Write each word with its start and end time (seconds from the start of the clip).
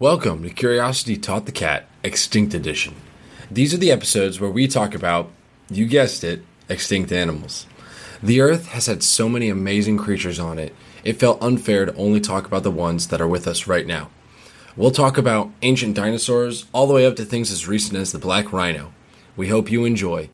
Welcome 0.00 0.42
to 0.42 0.50
Curiosity 0.50 1.16
Taught 1.16 1.46
the 1.46 1.52
Cat 1.52 1.86
Extinct 2.02 2.52
Edition. 2.52 2.96
These 3.48 3.72
are 3.72 3.76
the 3.76 3.92
episodes 3.92 4.40
where 4.40 4.50
we 4.50 4.66
talk 4.66 4.92
about, 4.92 5.30
you 5.70 5.86
guessed 5.86 6.24
it, 6.24 6.42
extinct 6.68 7.12
animals. 7.12 7.66
The 8.20 8.40
Earth 8.40 8.66
has 8.70 8.86
had 8.86 9.04
so 9.04 9.28
many 9.28 9.48
amazing 9.48 9.98
creatures 9.98 10.40
on 10.40 10.58
it, 10.58 10.74
it 11.04 11.20
felt 11.20 11.40
unfair 11.40 11.84
to 11.84 11.94
only 11.94 12.18
talk 12.18 12.44
about 12.44 12.64
the 12.64 12.72
ones 12.72 13.06
that 13.06 13.20
are 13.20 13.28
with 13.28 13.46
us 13.46 13.68
right 13.68 13.86
now. 13.86 14.10
We'll 14.76 14.90
talk 14.90 15.16
about 15.16 15.52
ancient 15.62 15.94
dinosaurs 15.94 16.66
all 16.72 16.88
the 16.88 16.94
way 16.94 17.06
up 17.06 17.14
to 17.14 17.24
things 17.24 17.52
as 17.52 17.68
recent 17.68 17.96
as 17.96 18.10
the 18.10 18.18
black 18.18 18.52
rhino. 18.52 18.92
We 19.36 19.46
hope 19.46 19.70
you 19.70 19.84
enjoy. 19.84 20.28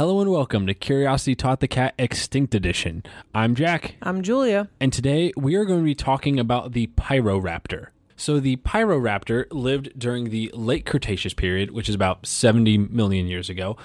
Hello 0.00 0.18
and 0.22 0.30
welcome 0.30 0.66
to 0.66 0.72
Curiosity 0.72 1.34
Taught 1.34 1.60
the 1.60 1.68
Cat 1.68 1.92
Extinct 1.98 2.54
Edition. 2.54 3.02
I'm 3.34 3.54
Jack, 3.54 3.96
I'm 4.00 4.22
Julia. 4.22 4.70
and 4.80 4.90
today 4.90 5.30
we 5.36 5.56
are 5.56 5.66
going 5.66 5.80
to 5.80 5.84
be 5.84 5.94
talking 5.94 6.40
about 6.40 6.72
the 6.72 6.86
Pyroraptor. 6.96 7.88
So, 8.16 8.40
the 8.40 8.56
Pyroraptor 8.56 9.44
lived 9.50 9.90
during 9.98 10.30
the 10.30 10.50
late 10.54 10.86
Cretaceous 10.86 11.34
period, 11.34 11.72
which 11.72 11.86
is 11.86 11.94
about 11.94 12.24
70 12.24 12.78
million 12.78 13.26
years 13.26 13.50
ago. 13.50 13.76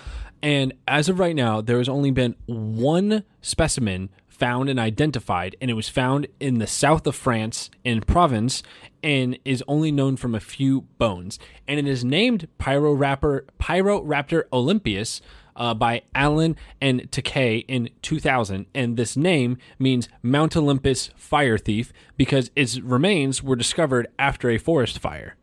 And 0.41 0.71
as 0.87 1.09
of 1.09 1.19
right 1.19 1.35
now, 1.35 1.59
there 1.59 1.79
has 1.79 1.89
only 1.89 2.11
been 2.11 2.37
one 2.45 3.25
specimen 3.41 4.09
found 4.29 4.69
and 4.69 4.79
identified, 4.79 5.57
and 5.59 5.69
it 5.69 5.73
was 5.73 5.89
found 5.89 6.27
in 6.39 6.59
the 6.59 6.67
south 6.67 7.05
of 7.07 7.15
France 7.15 7.69
in 7.83 7.99
Provence 7.99 8.63
and 9.03 9.37
is 9.43 9.61
only 9.67 9.91
known 9.91 10.15
from 10.15 10.33
a 10.33 10.39
few 10.39 10.81
bones. 10.97 11.39
And 11.67 11.77
it 11.77 11.87
is 11.87 12.05
named 12.05 12.47
Pyroraptor, 12.57 13.41
Pyroraptor 13.59 14.43
olympius 14.53 15.19
uh, 15.55 15.73
by 15.73 16.03
Allain 16.13 16.55
and 16.81 17.09
Taquet 17.11 17.65
in 17.67 17.89
2000. 18.01 18.65
And 18.73 18.97
this 18.97 19.15
name 19.15 19.57
means 19.79 20.09
Mount 20.21 20.55
Olympus 20.55 21.09
fire 21.15 21.57
thief 21.57 21.91
because 22.17 22.51
its 22.55 22.79
remains 22.79 23.41
were 23.41 23.55
discovered 23.55 24.07
after 24.19 24.49
a 24.49 24.57
forest 24.57 24.99
fire. 24.99 25.35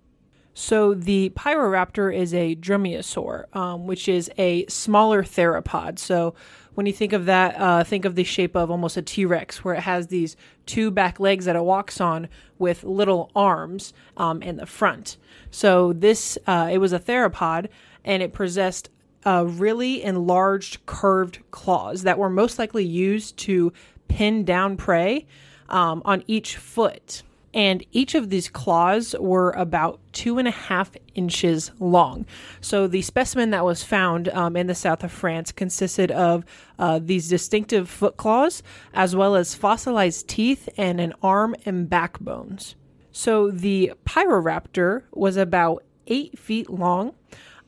So 0.54 0.92
the 0.92 1.30
Pyroraptor 1.30 2.14
is 2.14 2.34
a 2.34 2.54
dromaeosaur, 2.56 3.56
um, 3.56 3.86
which 3.86 4.06
is 4.06 4.30
a 4.36 4.66
smaller 4.66 5.22
theropod. 5.22 5.98
So 5.98 6.34
when 6.74 6.86
you 6.86 6.92
think 6.92 7.12
of 7.12 7.24
that, 7.24 7.58
uh, 7.58 7.84
think 7.84 8.04
of 8.04 8.16
the 8.16 8.24
shape 8.24 8.54
of 8.54 8.70
almost 8.70 8.96
a 8.96 9.02
T 9.02 9.24
Rex, 9.24 9.64
where 9.64 9.74
it 9.74 9.80
has 9.80 10.08
these 10.08 10.36
two 10.66 10.90
back 10.90 11.18
legs 11.18 11.46
that 11.46 11.56
it 11.56 11.64
walks 11.64 12.00
on 12.00 12.28
with 12.58 12.84
little 12.84 13.30
arms 13.34 13.94
um, 14.16 14.42
in 14.42 14.56
the 14.56 14.66
front. 14.66 15.16
So 15.50 15.92
this, 15.94 16.36
uh, 16.46 16.68
it 16.70 16.78
was 16.78 16.92
a 16.92 17.00
theropod, 17.00 17.68
and 18.04 18.22
it 18.22 18.32
possessed 18.34 18.90
uh, 19.24 19.44
really 19.46 20.02
enlarged 20.02 20.84
curved 20.86 21.38
claws 21.50 22.02
that 22.02 22.18
were 22.18 22.30
most 22.30 22.58
likely 22.58 22.84
used 22.84 23.36
to 23.38 23.72
pin 24.08 24.44
down 24.44 24.76
prey 24.76 25.26
um, 25.68 26.02
on 26.04 26.22
each 26.26 26.56
foot. 26.56 27.22
And 27.54 27.84
each 27.92 28.14
of 28.14 28.30
these 28.30 28.48
claws 28.48 29.14
were 29.20 29.50
about 29.50 30.00
two 30.12 30.38
and 30.38 30.48
a 30.48 30.52
half 30.52 30.92
inches 31.14 31.70
long. 31.78 32.24
So 32.62 32.86
the 32.86 33.02
specimen 33.02 33.50
that 33.50 33.64
was 33.64 33.84
found 33.84 34.28
um, 34.30 34.56
in 34.56 34.68
the 34.68 34.74
south 34.74 35.04
of 35.04 35.12
France 35.12 35.52
consisted 35.52 36.10
of 36.10 36.44
uh, 36.78 36.98
these 37.02 37.28
distinctive 37.28 37.90
foot 37.90 38.16
claws, 38.16 38.62
as 38.94 39.14
well 39.14 39.36
as 39.36 39.54
fossilized 39.54 40.28
teeth 40.28 40.68
and 40.78 40.98
an 40.98 41.12
arm 41.22 41.54
and 41.66 41.90
backbones. 41.90 42.74
So 43.12 43.50
the 43.50 43.92
Pyroraptor 44.06 45.02
was 45.12 45.36
about 45.36 45.84
eight 46.06 46.38
feet 46.38 46.70
long 46.70 47.14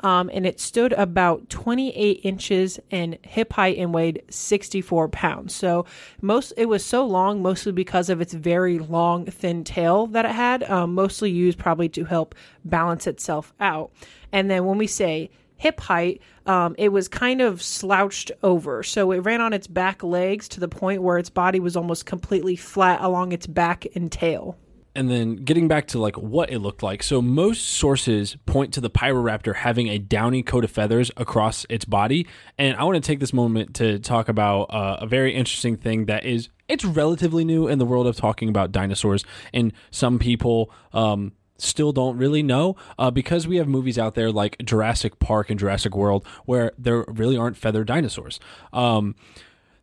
um, 0.04 0.30
and 0.34 0.46
it 0.46 0.60
stood 0.60 0.92
about 0.92 1.48
28 1.48 2.20
inches 2.22 2.78
in 2.90 3.18
hip 3.22 3.54
height 3.54 3.78
and 3.78 3.94
weighed 3.94 4.22
64 4.28 5.08
pounds. 5.08 5.54
So 5.54 5.86
most 6.20 6.52
it 6.58 6.66
was 6.66 6.84
so 6.84 7.06
long, 7.06 7.40
mostly 7.40 7.72
because 7.72 8.10
of 8.10 8.20
its 8.20 8.34
very 8.34 8.78
long, 8.78 9.24
thin 9.24 9.64
tail 9.64 10.06
that 10.08 10.26
it 10.26 10.32
had, 10.32 10.62
um, 10.64 10.94
mostly 10.94 11.30
used 11.30 11.58
probably 11.58 11.88
to 11.88 12.04
help 12.04 12.34
balance 12.66 13.06
itself 13.06 13.54
out. 13.58 13.92
And 14.30 14.50
then 14.50 14.66
when 14.66 14.76
we 14.76 14.86
say 14.86 15.30
hip 15.56 15.80
height, 15.80 16.20
um, 16.44 16.74
it 16.76 16.90
was 16.90 17.08
kind 17.08 17.40
of 17.40 17.62
slouched 17.62 18.30
over. 18.42 18.82
So 18.82 19.10
it 19.10 19.20
ran 19.20 19.40
on 19.40 19.54
its 19.54 19.66
back 19.66 20.02
legs 20.02 20.48
to 20.48 20.60
the 20.60 20.68
point 20.68 21.02
where 21.02 21.16
its 21.16 21.30
body 21.30 21.60
was 21.60 21.76
almost 21.76 22.04
completely 22.04 22.56
flat 22.56 23.00
along 23.00 23.32
its 23.32 23.46
back 23.46 23.86
and 23.94 24.12
tail 24.12 24.58
and 24.94 25.10
then 25.10 25.36
getting 25.36 25.68
back 25.68 25.86
to 25.88 25.98
like 25.98 26.16
what 26.16 26.50
it 26.50 26.60
looked 26.60 26.82
like. 26.82 27.02
So 27.02 27.20
most 27.20 27.66
sources 27.66 28.36
point 28.46 28.72
to 28.74 28.80
the 28.80 28.90
Pyroraptor 28.90 29.56
having 29.56 29.88
a 29.88 29.98
downy 29.98 30.42
coat 30.42 30.64
of 30.64 30.70
feathers 30.70 31.10
across 31.16 31.66
its 31.68 31.84
body, 31.84 32.26
and 32.58 32.76
I 32.76 32.84
want 32.84 32.96
to 32.96 33.06
take 33.06 33.20
this 33.20 33.32
moment 33.32 33.74
to 33.76 33.98
talk 33.98 34.28
about 34.28 34.64
uh, 34.64 34.98
a 35.00 35.06
very 35.06 35.34
interesting 35.34 35.76
thing 35.76 36.06
that 36.06 36.24
is 36.24 36.48
it's 36.68 36.84
relatively 36.84 37.44
new 37.44 37.68
in 37.68 37.78
the 37.78 37.84
world 37.84 38.06
of 38.06 38.16
talking 38.16 38.48
about 38.48 38.72
dinosaurs, 38.72 39.24
and 39.52 39.72
some 39.90 40.18
people. 40.18 40.70
Um, 40.92 41.32
still 41.56 41.92
don't 41.92 42.18
really 42.18 42.42
know 42.42 42.74
uh, 42.98 43.12
because 43.12 43.46
we 43.46 43.56
have 43.56 43.68
movies 43.68 43.96
out 43.96 44.16
there 44.16 44.32
like 44.32 44.56
Jurassic 44.64 45.20
Park 45.20 45.50
and 45.50 45.58
Jurassic 45.58 45.94
World 45.94 46.26
where 46.46 46.72
there 46.76 47.04
really 47.06 47.36
aren't 47.36 47.56
feathered 47.56 47.86
dinosaurs. 47.86 48.40
Um, 48.72 49.14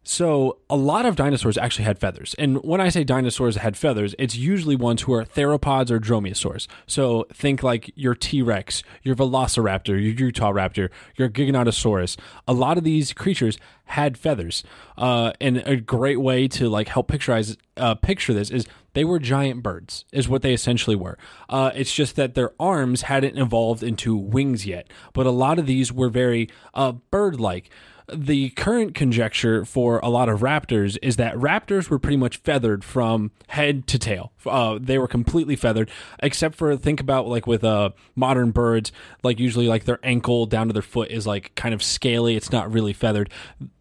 so, 0.04 0.58
a 0.68 0.76
lot 0.76 1.06
of 1.06 1.16
dinosaurs 1.16 1.60
actually 1.60 1.86
had 1.86 2.00
feathers. 2.00 2.34
And 2.40 2.64
when 2.64 2.82
I 2.82 2.90
say 2.90 3.04
dinosaurs 3.04 3.56
had 3.58 3.78
feathers, 3.78 4.16
it's 4.18 4.36
usually 4.36 4.76
ones 4.76 5.04
who 5.04 5.14
are 5.14 5.26
theropods 5.26 5.92
or 5.92 6.00
dromaeosaurs. 6.00 6.66
So, 6.88 7.28
think 7.32 7.62
like 7.62 7.92
your 7.96 8.16
T 8.16 8.42
Rex, 8.42 8.82
your 9.04 9.16
Velociraptor, 9.16 9.90
your 9.90 10.00
Utah 10.00 10.52
Raptor, 10.52 10.90
your 11.18 11.30
Giganotosaurus. 11.30 12.18
A 12.48 12.54
lot 12.54 12.80
of 12.80 12.84
these 12.84 13.14
creatures 13.14 13.60
had 13.86 14.18
feathers. 14.18 14.64
Uh, 14.98 15.34
and 15.40 15.58
a 15.68 15.76
great 15.76 16.20
way 16.20 16.48
to 16.48 16.68
like 16.68 16.88
help 16.88 17.08
picturize, 17.08 17.56
uh, 17.78 17.94
picture 17.94 18.34
this 18.34 18.50
is 18.50 18.66
they 18.94 19.06
were 19.06 19.20
giant 19.20 19.62
birds, 19.62 20.06
is 20.12 20.28
what 20.28 20.42
they 20.42 20.54
essentially 20.54 20.96
were. 20.96 21.18
Uh, 21.48 21.72
it's 21.76 21.94
just 21.94 22.16
that 22.16 22.34
their 22.34 22.54
arms 22.60 23.04
hadn't 23.04 23.38
evolved 23.38 23.84
into 23.84 24.16
wings 24.16 24.66
yet. 24.66 24.88
But 25.14 25.28
a 25.28 25.32
lot 25.32 25.60
of 25.60 25.68
these 25.68 25.94
were 25.94 26.10
very 26.10 26.50
uh, 26.74 26.94
bird 26.94 27.40
like 27.40 27.70
the 28.14 28.50
current 28.52 28.94
conjecture 28.94 29.66
for 29.66 30.00
a 30.00 30.10
lot 30.10 30.30
of 30.30 30.40
raptors 30.40 30.98
is 31.02 31.16
that 31.18 31.36
raptors 31.36 31.90
were 31.90 32.00
pretty 32.00 32.18
much 32.18 32.38
feathered 32.38 32.84
from 32.84 33.32
head 33.48 33.88
to 33.88 34.00
tail. 34.00 34.32
Uh, 34.46 34.78
they 34.82 34.98
were 34.98 35.08
completely 35.08 35.56
feathered, 35.56 35.90
except 36.20 36.56
for 36.56 36.76
think 36.78 37.00
about 37.00 37.28
like 37.28 37.48
with 37.48 37.64
uh, 37.64 37.92
modern 38.16 38.52
birds, 38.52 38.92
like 39.24 39.40
usually 39.40 39.68
like 39.68 39.86
their 39.86 40.00
ankle 40.04 40.46
down 40.46 40.68
to 40.68 40.74
their 40.74 40.82
foot 40.82 41.10
is 41.12 41.26
like 41.26 41.54
kind 41.56 41.74
of 41.74 41.82
scaly. 41.82 42.36
It's 42.36 42.52
not 42.52 42.72
really 42.72 42.94
feathered. 42.94 43.30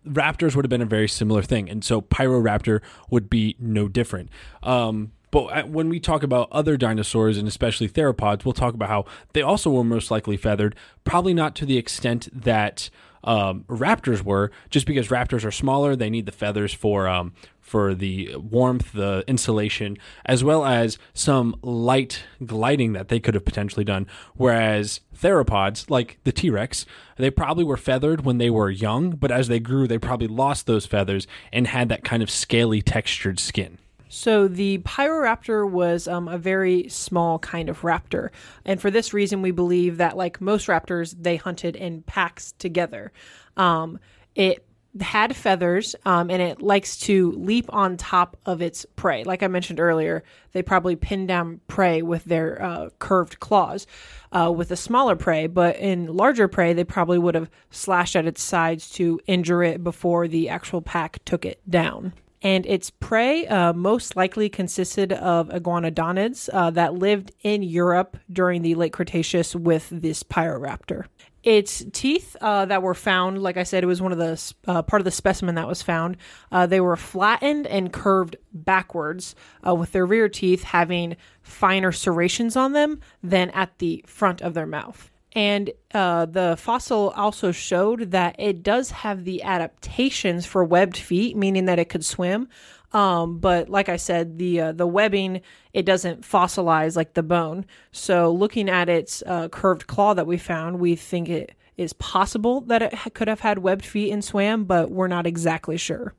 Raptors 0.07 0.55
would 0.57 0.65
have 0.65 0.71
been 0.71 0.83
a 0.83 0.87
very 0.87 1.09
similar 1.09 1.43
thing, 1.43 1.69
and 1.69 1.85
so 1.85 2.01
Pyroraptor 2.01 2.81
would 3.11 3.29
be 3.29 3.57
no 3.59 3.89
different. 3.89 4.31
Um, 4.63 5.13
but 5.31 5.45
uh, 5.47 5.63
when 5.65 5.89
we 5.89 6.01
talk 6.01 6.23
about 6.23 6.49
other 6.51 6.77
dinosaurs 6.77 7.37
and 7.39 7.47
especially 7.47 7.89
theropods, 7.89 8.45
we'll 8.45 8.53
talk 8.53 8.75
about 8.75 8.89
how 8.89 9.05
they 9.33 9.43
also 9.43 9.71
were 9.71 9.85
most 9.85 10.11
likely 10.11 10.37
feathered, 10.37 10.75
probably 11.05 11.35
not 11.35 11.55
to 11.57 11.67
the 11.67 11.77
extent 11.77 12.29
that 12.33 12.91
um, 13.25 13.65
raptors 13.69 14.23
were, 14.23 14.51
just 14.71 14.87
because 14.87 15.09
raptors 15.09 15.45
are 15.45 15.51
smaller, 15.51 15.95
they 15.95 16.11
need 16.11 16.27
the 16.27 16.33
feathers 16.33 16.73
for 16.73 17.09
um, 17.09 17.33
for 17.61 17.95
the 17.95 18.35
warmth, 18.37 18.93
the 18.93 19.23
insulation, 19.29 19.97
as 20.27 20.43
well 20.43 20.65
as 20.65 20.99
some 21.15 21.55
light 21.63 22.25
gliding 22.45 22.95
that 22.95 23.09
they 23.09 23.21
could 23.21 23.35
have 23.35 23.45
potentially 23.45 23.85
done. 23.85 24.07
Whereas 24.35 25.01
theropods, 25.17 25.89
like 25.89 26.19
the 26.25 26.33
T 26.33 26.51
Rex, 26.51 26.87
they 27.17 27.31
probably 27.31 27.65
were 27.65 27.77
feathered 27.77 28.25
when 28.25 28.39
they 28.39 28.51
were 28.51 28.71
young, 28.71 29.11
but 29.11 29.31
as 29.31 29.49
they 29.49 29.61
grew, 29.61 29.87
they 29.87 29.99
probably 29.99 30.27
lost 30.27 30.67
those 30.67 30.87
feathers 30.87 31.27
and 31.53 31.67
had 31.67 31.89
that 31.91 32.05
kind 32.05 32.23
of 32.23 32.31
scaly 32.31 32.83
textured 32.83 33.39
skin. 33.39 33.79
So 34.13 34.49
the 34.49 34.79
Pyroraptor 34.79 35.71
was 35.71 36.09
um, 36.09 36.27
a 36.27 36.37
very 36.37 36.89
small 36.89 37.39
kind 37.39 37.69
of 37.69 37.83
raptor, 37.83 38.31
and 38.65 38.81
for 38.81 38.91
this 38.91 39.15
reason, 39.15 39.41
we 39.41 39.53
believe 39.53 39.99
that, 39.99 40.17
like 40.17 40.41
most 40.41 40.67
raptors, 40.67 41.15
they 41.19 41.37
hunted 41.37 41.77
in 41.77 42.03
packs 42.03 42.51
together. 42.59 43.13
Um, 43.57 44.01
it 44.35 44.67
had 45.01 45.37
feathers, 45.37 45.95
um, 46.05 46.29
and 46.29 46.43
it 46.43 46.61
likes 46.61 46.97
to 46.99 47.31
leap 47.33 47.67
on 47.69 47.97
top 47.97 48.37
of 48.45 48.61
its 48.61 48.85
prey. 48.97 49.23
Like 49.23 49.45
I 49.45 49.47
mentioned 49.47 49.79
earlier, 49.79 50.25
they 50.51 50.63
probably 50.63 50.97
pin 50.97 51.29
down 51.29 51.61
prey 51.69 52.03
with 52.03 52.25
their 52.25 52.61
uh, 52.61 52.89
curved 52.99 53.39
claws. 53.39 53.87
Uh, 54.33 54.51
with 54.51 54.71
a 54.71 54.77
smaller 54.77 55.17
prey, 55.17 55.47
but 55.49 55.77
in 55.77 56.07
larger 56.07 56.47
prey, 56.49 56.73
they 56.73 56.85
probably 56.85 57.19
would 57.19 57.35
have 57.35 57.51
slashed 57.71 58.15
at 58.17 58.27
its 58.27 58.43
sides 58.43 58.91
to 58.91 59.21
injure 59.27 59.63
it 59.63 59.83
before 59.83 60.27
the 60.27 60.49
actual 60.49 60.83
pack 60.83 61.19
took 61.25 61.45
it 61.45 61.61
down. 61.69 62.13
And 62.43 62.65
its 62.67 62.91
prey 62.91 63.47
uh, 63.47 63.73
most 63.73 64.17
likely 64.17 64.49
consisted 64.49 65.13
of 65.13 65.49
iguanodontids 65.49 66.49
uh, 66.53 66.71
that 66.71 66.95
lived 66.95 67.33
in 67.43 67.63
Europe 67.63 68.17
during 68.33 68.63
the 68.63 68.75
late 68.75 68.93
Cretaceous 68.93 69.55
with 69.55 69.89
this 69.91 70.23
Pyroraptor. 70.23 71.05
Its 71.43 71.85
teeth 71.93 72.37
uh, 72.43 72.67
that 72.67 72.83
were 72.83 72.95
found, 72.95 73.43
like 73.43 73.57
I 73.57 73.63
said, 73.63 73.83
it 73.83 73.87
was 73.87 74.03
one 74.03 74.13
of 74.13 74.19
the 74.19 74.55
uh, 74.67 74.83
part 74.83 75.01
of 75.01 75.05
the 75.05 75.11
specimen 75.11 75.55
that 75.55 75.67
was 75.67 75.81
found. 75.83 76.19
Uh, 76.53 76.67
they 76.67 76.81
were 76.81 76.97
flattened 76.97 77.67
and 77.67 77.93
curved 77.93 78.37
backwards, 78.53 79.35
uh, 79.67 79.75
with 79.75 79.93
their 79.93 80.05
rear 80.05 80.29
teeth 80.29 80.65
having 80.65 81.17
finer 81.43 81.93
serrations 81.93 82.57
on 82.57 82.73
them 82.73 83.01
than 83.23 83.49
at 83.51 83.79
the 83.79 84.05
front 84.07 84.43
of 84.43 84.53
their 84.53 84.67
mouth. 84.67 85.11
And 85.33 85.71
uh, 85.95 86.27
the 86.27 86.57
fossil 86.59 87.11
also 87.11 87.53
showed 87.53 88.11
that 88.11 88.37
it 88.39 88.63
does 88.63 88.91
have 88.91 89.25
the 89.25 89.43
adaptations 89.43 90.45
for 90.45 90.65
webbed 90.65 90.97
feet, 90.97 91.37
meaning 91.37 91.67
that 91.67 91.79
it 91.79 91.89
could 91.89 92.05
swim. 92.05 92.49
Um, 92.93 93.39
but 93.39 93.69
like 93.69 93.89
I 93.89 93.97
said, 93.97 94.39
the 94.39 94.61
uh, 94.61 94.73
the 94.73 94.87
webbing 94.87 95.43
it 95.73 95.87
doesn't 95.87 96.23
fossilize 96.23 96.97
like 96.97 97.15
the 97.15 97.23
bone. 97.23 97.65
So 97.93 98.33
looking 98.33 98.69
at 98.69 98.89
its 98.89 99.23
uh, 99.27 99.49
curved 99.49 99.87
claw 99.87 100.15
that 100.15 100.27
we 100.27 100.37
found, 100.37 100.81
we 100.81 100.97
think 100.97 101.29
it 101.29 101.55
is 101.77 101.93
possible 101.93 102.61
that 102.63 102.83
it 102.83 103.15
could 103.15 103.29
have 103.29 103.41
had 103.41 103.59
webbed 103.59 103.87
feet 103.87 104.13
and 104.13 104.25
swam, 104.25 104.65
but 104.65 104.91
we're 104.91 105.07
not 105.07 105.27
exactly 105.27 105.77
sure. 105.77 106.15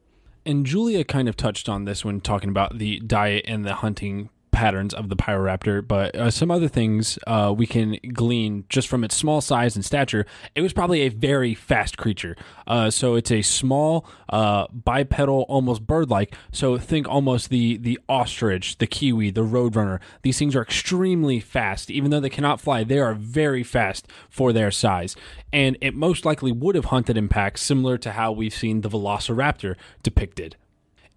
And 0.46 0.66
Julia 0.66 1.04
kind 1.04 1.28
of 1.30 1.38
touched 1.38 1.70
on 1.70 1.86
this 1.86 2.04
when 2.04 2.22
talking 2.22 2.50
about 2.50 2.78
the 2.78 3.00
diet 3.02 3.46
and 3.48 3.64
the 3.64 3.76
hunting 3.76 4.30
patterns 4.62 4.94
of 4.94 5.10
the 5.10 5.16
Pyroraptor, 5.16 5.88
but 5.88 6.16
uh, 6.16 6.30
some 6.30 6.52
other 6.52 6.68
things 6.68 7.18
uh, 7.26 7.52
we 7.58 7.66
can 7.66 7.98
glean 8.14 8.64
just 8.70 8.88
from 8.88 9.04
its 9.04 9.16
small 9.16 9.42
size 9.42 9.76
and 9.76 9.84
stature. 9.84 10.24
It 10.54 10.62
was 10.62 10.72
probably 10.72 11.02
a 11.02 11.10
very 11.10 11.56
fast 11.56 11.98
creature. 11.98 12.36
Uh, 12.68 12.92
so 12.92 13.16
it's 13.16 13.32
a 13.32 13.42
small, 13.42 14.06
uh, 14.30 14.68
bipedal, 14.72 15.48
almost 15.50 15.88
bird-like. 15.88 16.36
So 16.52 16.78
think 16.78 17.10
almost 17.10 17.50
the 17.50 17.78
the 17.78 18.00
ostrich, 18.08 18.78
the 18.78 18.86
kiwi, 18.86 19.32
the 19.32 19.42
roadrunner. 19.42 20.00
These 20.22 20.38
things 20.38 20.56
are 20.56 20.62
extremely 20.62 21.40
fast, 21.40 21.90
even 21.90 22.12
though 22.12 22.20
they 22.20 22.30
cannot 22.30 22.62
fly. 22.62 22.84
They 22.84 23.00
are 23.00 23.16
very 23.16 23.64
fast 23.64 24.08
for 24.30 24.54
their 24.54 24.70
size, 24.70 25.16
and 25.52 25.76
it 25.82 25.96
most 25.96 26.24
likely 26.24 26.52
would 26.52 26.76
have 26.76 26.86
hunted 26.86 27.18
in 27.18 27.30
packs, 27.30 27.64
similar 27.64 27.98
to 27.98 28.12
how 28.12 28.32
we've 28.32 28.54
seen 28.54 28.82
the 28.82 28.90
Velociraptor 28.90 29.76
depicted 30.04 30.56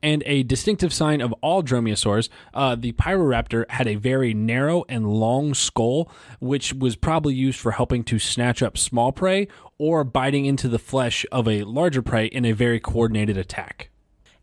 and 0.03 0.23
a 0.27 0.43
distinctive 0.43 0.93
sign 0.93 1.21
of 1.21 1.33
all 1.41 1.63
dromaeosaurs, 1.63 2.29
uh, 2.53 2.75
the 2.75 2.93
Pyroraptor 2.93 3.69
had 3.71 3.87
a 3.87 3.95
very 3.95 4.35
narrow 4.35 4.85
and 4.89 5.07
long 5.07 5.55
skull, 5.55 6.11
which 6.41 6.75
was 6.75 6.97
probably 6.97 7.35
used 7.35 7.59
for 7.59 7.73
helping 7.73 8.05
to 8.05 8.19
snatch 8.19 8.63
up 8.63 8.77
small 8.77 9.13
prey 9.13 9.49
or 9.79 10.05
biting 10.05 10.45
into 10.45 10.69
the 10.69 10.79
flesh 10.79 11.25
of 11.33 11.49
a 11.49 11.65
larger 11.65 12.03
prey 12.03 12.27
in 12.27 12.45
a 12.45 12.53
very 12.53 12.79
coordinated 12.79 13.37
attack. 13.37 13.91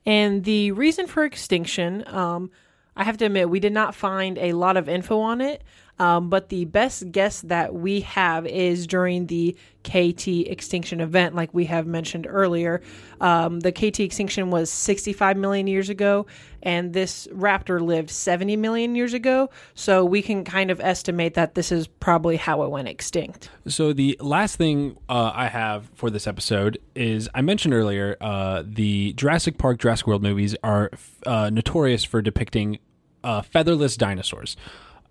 And 0.05 0.43
the 0.43 0.71
reason 0.71 1.07
for 1.07 1.23
extinction, 1.23 2.03
um, 2.07 2.49
I 2.95 3.03
have 3.03 3.17
to 3.17 3.25
admit, 3.25 3.49
we 3.49 3.59
did 3.59 3.73
not 3.73 3.95
find 3.95 4.37
a 4.37 4.53
lot 4.53 4.77
of 4.77 4.89
info 4.89 5.19
on 5.19 5.41
it. 5.41 5.63
Um, 6.01 6.29
but 6.29 6.49
the 6.49 6.65
best 6.65 7.11
guess 7.11 7.41
that 7.41 7.75
we 7.75 8.01
have 8.01 8.47
is 8.47 8.87
during 8.87 9.27
the 9.27 9.55
KT 9.83 10.27
extinction 10.47 10.99
event, 10.99 11.35
like 11.35 11.53
we 11.53 11.65
have 11.65 11.85
mentioned 11.85 12.25
earlier. 12.27 12.81
Um, 13.19 13.59
the 13.59 13.71
KT 13.71 13.99
extinction 13.99 14.49
was 14.49 14.71
65 14.71 15.37
million 15.37 15.67
years 15.67 15.89
ago, 15.89 16.25
and 16.63 16.91
this 16.91 17.27
raptor 17.27 17.79
lived 17.79 18.09
70 18.09 18.57
million 18.57 18.95
years 18.95 19.13
ago. 19.13 19.51
So 19.75 20.03
we 20.03 20.23
can 20.23 20.43
kind 20.43 20.71
of 20.71 20.79
estimate 20.79 21.35
that 21.35 21.53
this 21.53 21.71
is 21.71 21.85
probably 21.85 22.35
how 22.35 22.63
it 22.63 22.71
went 22.71 22.87
extinct. 22.87 23.51
So 23.67 23.93
the 23.93 24.17
last 24.19 24.55
thing 24.55 24.97
uh, 25.07 25.31
I 25.35 25.49
have 25.49 25.87
for 25.93 26.09
this 26.09 26.25
episode 26.25 26.79
is 26.95 27.29
I 27.35 27.41
mentioned 27.41 27.75
earlier 27.75 28.17
uh, 28.19 28.63
the 28.65 29.13
Jurassic 29.13 29.59
Park, 29.59 29.77
Jurassic 29.77 30.07
World 30.07 30.23
movies 30.23 30.55
are 30.63 30.89
uh, 31.27 31.51
notorious 31.51 32.03
for 32.03 32.23
depicting 32.23 32.79
uh, 33.23 33.43
featherless 33.43 33.97
dinosaurs 33.97 34.57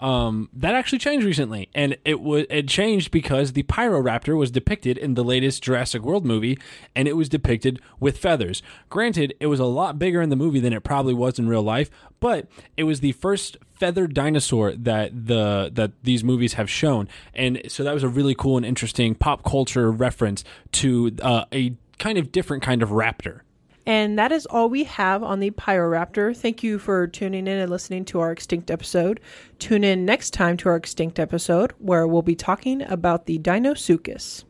um, 0.01 0.49
that 0.55 0.75
actually 0.75 0.99
changed 0.99 1.27
recently, 1.27 1.69
and 1.75 1.97
it 2.07 2.21
was 2.21 2.47
it 2.49 2.67
changed 2.67 3.11
because 3.11 3.53
the 3.53 3.63
Pyroraptor 3.65 4.37
was 4.37 4.51
depicted 4.51 4.97
in 4.97 5.13
the 5.13 5.23
latest 5.23 5.63
Jurassic 5.63 6.03
World 6.03 6.25
movie, 6.25 6.59
and 6.97 7.07
it 7.07 7.17
was 7.17 7.29
depicted 7.29 7.81
with 8.01 8.17
feathers. 8.17 8.63
Granted, 8.89 9.35
it 9.41 9.47
was 9.47 9.61
a 9.61 9.67
lot 9.67 9.99
bigger 9.99 10.23
in 10.23 10.31
the 10.31 10.37
movie 10.37 10.59
than 10.59 10.73
it 10.73 10.83
probably 10.83 11.13
was 11.13 11.39
in 11.39 11.49
real 11.49 11.63
life, 11.63 11.91
but 12.19 12.49
it 12.79 12.85
was 12.85 13.01
the 13.01 13.13
first 13.13 13.59
feathered 13.73 14.15
dinosaur 14.15 14.73
that 14.73 15.27
the 15.27 15.71
that 15.75 15.93
these 16.03 16.25
movies 16.25 16.55
have 16.55 16.71
shown, 16.71 17.07
and 17.35 17.61
so 17.69 17.85
that 17.85 17.93
was 17.93 18.03
a 18.03 18.09
really 18.09 18.35
cool 18.35 18.57
and 18.57 18.65
interesting 18.65 19.15
pop 19.15 19.45
culture 19.45 19.93
reference 19.93 20.45
to 20.73 21.15
uh, 21.21 21.45
a 21.53 21.77
kind 21.99 22.17
of 22.17 22.33
different 22.33 22.63
kind 22.63 22.83
of 22.83 22.89
raptor. 22.89 23.41
And 23.91 24.17
that 24.21 24.31
is 24.31 24.47
all 24.47 24.71
we 24.71 24.85
have 24.85 25.25
on 25.25 25.41
the 25.41 25.51
Pyroraptor. 25.51 26.37
Thank 26.37 26.63
you 26.63 26.79
for 26.79 27.09
tuning 27.09 27.49
in 27.49 27.59
and 27.59 27.69
listening 27.69 28.05
to 28.05 28.21
our 28.21 28.31
extinct 28.31 28.71
episode. 28.71 29.19
Tune 29.59 29.83
in 29.83 30.05
next 30.05 30.33
time 30.33 30.57
to 30.59 30.69
our 30.69 30.77
extinct 30.77 31.19
episode 31.19 31.73
where 31.79 32.07
we'll 32.07 32.23
be 32.23 32.37
talking 32.37 32.83
about 32.83 33.27
the 33.27 33.41
Deinosuchus. 33.41 34.45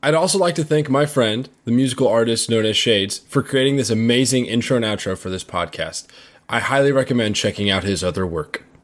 I'd 0.00 0.14
also 0.14 0.38
like 0.38 0.54
to 0.54 0.64
thank 0.64 0.88
my 0.88 1.06
friend, 1.06 1.48
the 1.64 1.72
musical 1.72 2.06
artist 2.06 2.48
known 2.48 2.64
as 2.64 2.76
Shades, 2.76 3.18
for 3.18 3.42
creating 3.42 3.76
this 3.76 3.90
amazing 3.90 4.46
intro 4.46 4.76
and 4.76 4.84
outro 4.84 5.18
for 5.18 5.28
this 5.28 5.42
podcast. 5.42 6.06
I 6.48 6.60
highly 6.60 6.92
recommend 6.92 7.34
checking 7.34 7.68
out 7.68 7.82
his 7.82 8.04
other 8.04 8.24
work. 8.24 8.62